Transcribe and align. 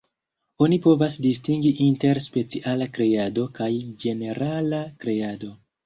Oni 0.67 0.79
povas 0.85 1.17
distingi 1.25 1.73
inter 1.89 2.21
'speciala 2.29 2.89
kreado' 2.99 3.47
kaj 3.61 3.71
ĝenerala 4.05 4.85
kreado. 5.05 5.57